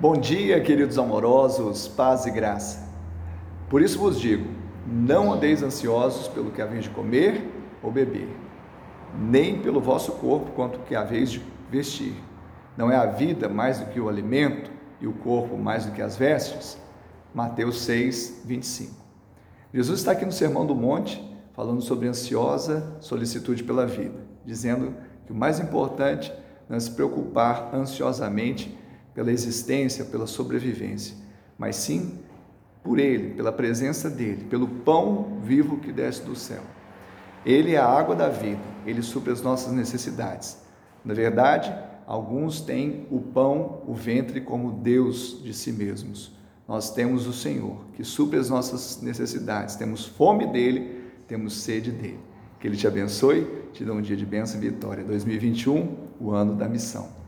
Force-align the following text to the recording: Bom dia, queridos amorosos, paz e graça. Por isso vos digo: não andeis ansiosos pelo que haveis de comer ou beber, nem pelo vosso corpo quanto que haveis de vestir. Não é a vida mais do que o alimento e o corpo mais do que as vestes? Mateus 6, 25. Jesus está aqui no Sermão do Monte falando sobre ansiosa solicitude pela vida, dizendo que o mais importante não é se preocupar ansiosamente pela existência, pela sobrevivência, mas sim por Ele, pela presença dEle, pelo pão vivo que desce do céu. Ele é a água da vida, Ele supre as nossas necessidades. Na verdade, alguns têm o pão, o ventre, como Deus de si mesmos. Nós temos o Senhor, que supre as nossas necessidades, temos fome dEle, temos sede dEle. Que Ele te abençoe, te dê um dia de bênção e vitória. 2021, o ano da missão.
Bom 0.00 0.12
dia, 0.12 0.60
queridos 0.60 0.96
amorosos, 0.96 1.88
paz 1.88 2.24
e 2.24 2.30
graça. 2.30 2.88
Por 3.68 3.82
isso 3.82 3.98
vos 3.98 4.20
digo: 4.20 4.46
não 4.86 5.32
andeis 5.32 5.60
ansiosos 5.60 6.28
pelo 6.28 6.52
que 6.52 6.62
haveis 6.62 6.84
de 6.84 6.90
comer 6.90 7.44
ou 7.82 7.90
beber, 7.90 8.28
nem 9.18 9.58
pelo 9.60 9.80
vosso 9.80 10.12
corpo 10.12 10.52
quanto 10.52 10.78
que 10.82 10.94
haveis 10.94 11.32
de 11.32 11.42
vestir. 11.68 12.14
Não 12.76 12.92
é 12.92 12.96
a 12.96 13.06
vida 13.06 13.48
mais 13.48 13.80
do 13.80 13.86
que 13.86 13.98
o 13.98 14.08
alimento 14.08 14.70
e 15.00 15.06
o 15.08 15.12
corpo 15.12 15.58
mais 15.58 15.84
do 15.84 15.90
que 15.90 16.00
as 16.00 16.16
vestes? 16.16 16.78
Mateus 17.34 17.80
6, 17.80 18.42
25. 18.44 18.94
Jesus 19.74 19.98
está 19.98 20.12
aqui 20.12 20.24
no 20.24 20.30
Sermão 20.30 20.64
do 20.64 20.76
Monte 20.76 21.20
falando 21.54 21.80
sobre 21.80 22.06
ansiosa 22.06 22.96
solicitude 23.00 23.64
pela 23.64 23.84
vida, 23.84 24.20
dizendo 24.46 24.94
que 25.26 25.32
o 25.32 25.36
mais 25.36 25.58
importante 25.58 26.32
não 26.68 26.76
é 26.76 26.80
se 26.80 26.92
preocupar 26.92 27.74
ansiosamente 27.74 28.78
pela 29.18 29.32
existência, 29.32 30.04
pela 30.04 30.28
sobrevivência, 30.28 31.12
mas 31.58 31.74
sim 31.74 32.20
por 32.84 33.00
Ele, 33.00 33.34
pela 33.34 33.50
presença 33.50 34.08
dEle, 34.08 34.44
pelo 34.44 34.68
pão 34.68 35.40
vivo 35.42 35.78
que 35.78 35.90
desce 35.90 36.22
do 36.22 36.36
céu. 36.36 36.62
Ele 37.44 37.74
é 37.74 37.78
a 37.78 37.84
água 37.84 38.14
da 38.14 38.28
vida, 38.28 38.60
Ele 38.86 39.02
supre 39.02 39.32
as 39.32 39.42
nossas 39.42 39.72
necessidades. 39.72 40.58
Na 41.04 41.14
verdade, 41.14 41.74
alguns 42.06 42.60
têm 42.60 43.08
o 43.10 43.20
pão, 43.20 43.82
o 43.88 43.92
ventre, 43.92 44.40
como 44.40 44.70
Deus 44.70 45.42
de 45.42 45.52
si 45.52 45.72
mesmos. 45.72 46.30
Nós 46.68 46.94
temos 46.94 47.26
o 47.26 47.32
Senhor, 47.32 47.76
que 47.94 48.04
supre 48.04 48.38
as 48.38 48.48
nossas 48.48 49.02
necessidades, 49.02 49.74
temos 49.74 50.06
fome 50.06 50.46
dEle, 50.46 50.96
temos 51.26 51.54
sede 51.54 51.90
dEle. 51.90 52.20
Que 52.60 52.68
Ele 52.68 52.76
te 52.76 52.86
abençoe, 52.86 53.48
te 53.72 53.84
dê 53.84 53.90
um 53.90 54.00
dia 54.00 54.16
de 54.16 54.24
bênção 54.24 54.62
e 54.62 54.70
vitória. 54.70 55.02
2021, 55.02 55.96
o 56.20 56.30
ano 56.30 56.54
da 56.54 56.68
missão. 56.68 57.18